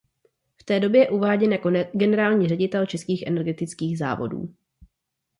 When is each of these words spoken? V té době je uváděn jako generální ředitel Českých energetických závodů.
V 0.59 0.63
té 0.63 0.79
době 0.79 1.01
je 1.01 1.09
uváděn 1.09 1.51
jako 1.51 1.69
generální 1.93 2.47
ředitel 2.49 2.85
Českých 2.85 3.23
energetických 3.27 3.97
závodů. 3.97 4.53